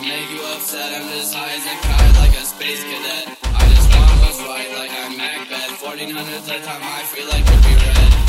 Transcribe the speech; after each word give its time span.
make 0.00 0.30
you 0.30 0.42
upset. 0.54 0.92
I'm 0.92 1.08
just 1.10 1.34
high 1.34 1.52
as 1.52 1.64
a 1.64 1.76
kite 1.86 2.16
like 2.20 2.36
a 2.36 2.44
space 2.44 2.82
cadet. 2.82 3.38
I 3.44 3.68
just 3.72 3.88
want 3.94 4.20
what's 4.20 4.40
right 4.42 4.70
like 4.76 4.92
I'm 4.92 5.16
Macbeth. 5.16 5.82
1400 5.82 6.40
third 6.42 6.62
time 6.64 6.80
I 6.82 7.02
feel 7.04 7.28
like 7.28 7.44
to 7.46 7.56
be 7.66 7.74
red. 7.74 8.25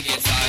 Vegas. 0.00 0.39